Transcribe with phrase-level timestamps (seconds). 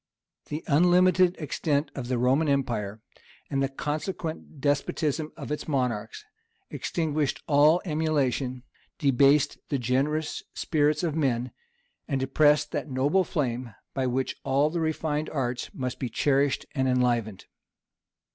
[0.47, 3.01] The unlimited extent of the Roman empire,
[3.51, 6.25] and the consequent despotism of its monarchs,
[6.71, 8.63] extinguished all emulation,
[8.97, 11.51] debased the generous spirits of men,
[12.07, 16.87] and depressed that noble flame by which all the refined arts must be cherished and
[16.87, 17.45] enlivened.